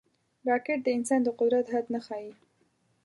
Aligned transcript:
راکټ 0.49 0.79
د 0.83 0.87
انسان 0.97 1.19
د 1.23 1.29
قدرت 1.39 1.65
حد 1.73 1.85
نه 1.93 1.99
ښيي 2.05 2.29